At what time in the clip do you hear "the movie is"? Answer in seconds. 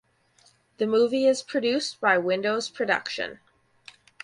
0.77-1.43